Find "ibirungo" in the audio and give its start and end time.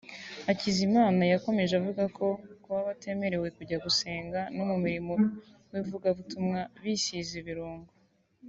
7.43-7.91